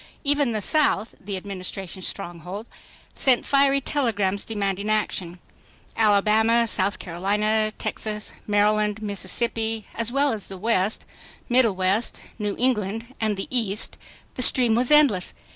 [0.23, 2.67] Even the South, the Administration's stronghold,
[3.13, 5.37] sent fiery telegrams demanding action.
[5.95, 11.05] Alabama, South Carolina, Texas, Maryland, Mississippi, as well as the West,
[11.49, 15.35] Middle West, New England and the East—the stream was endless.